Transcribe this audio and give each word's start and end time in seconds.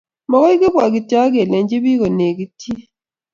magoy 0.29 0.55
kibwa 0.61 0.85
kityo 0.93 1.17
ak 1.23 1.31
kelechi 1.35 1.77
piik 1.83 1.99
konegitchi 2.01 2.71